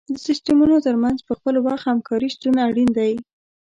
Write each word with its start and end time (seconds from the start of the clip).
د 0.13 0.15
سیستمونو 0.27 0.75
تر 0.85 0.95
منځ 1.03 1.17
په 1.27 1.33
خپل 1.37 1.55
وخت 1.65 1.83
همکاري 1.89 2.29
شتون 2.33 2.55
اړین 2.67 2.89
دی. 2.97 3.13